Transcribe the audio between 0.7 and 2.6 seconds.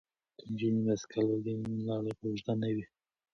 بایسکل ولري نو لاره به اوږده